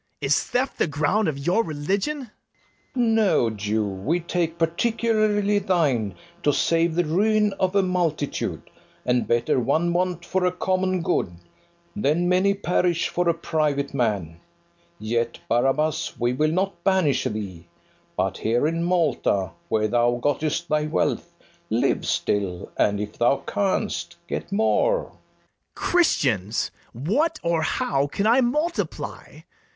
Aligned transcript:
Is 0.19 0.43
theft 0.45 0.79
the 0.79 0.87
ground 0.87 1.27
of 1.27 1.37
your 1.37 1.63
religion? 1.63 2.31
FERNEZE. 2.93 2.95
No, 3.15 3.49
Jew; 3.51 3.85
we 3.85 4.19
take 4.19 4.57
particularly 4.57 5.59
thine, 5.59 6.15
To 6.41 6.51
save 6.51 6.95
the 6.95 7.05
ruin 7.05 7.53
of 7.59 7.75
a 7.75 7.83
multitude: 7.83 8.67
And 9.05 9.27
better 9.27 9.59
one 9.59 9.93
want 9.93 10.25
for 10.25 10.43
a 10.43 10.51
common 10.51 11.03
good, 11.03 11.31
Than 11.95 12.27
many 12.27 12.55
perish 12.55 13.09
for 13.09 13.29
a 13.29 13.33
private 13.35 13.93
man: 13.93 14.39
Yet, 14.97 15.37
Barabas, 15.47 16.17
we 16.19 16.33
will 16.33 16.49
not 16.51 16.83
banish 16.83 17.25
thee, 17.25 17.67
But 18.17 18.39
here 18.39 18.65
in 18.65 18.83
Malta, 18.83 19.51
where 19.69 19.87
thou 19.87 20.17
gott'st 20.19 20.67
thy 20.67 20.87
wealth, 20.87 21.31
Live 21.69 22.07
still; 22.07 22.71
and, 22.75 22.99
if 22.99 23.19
thou 23.19 23.43
canst, 23.45 24.15
get 24.27 24.51
more. 24.51 25.03
BARABAS. 25.03 25.19
Christians, 25.75 26.71
what 26.91 27.37
or 27.43 27.61
how 27.61 28.07
can 28.07 28.25
I 28.25 28.41
multiply? 28.41 29.41